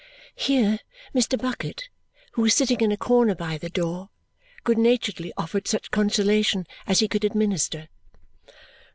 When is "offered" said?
5.37-5.67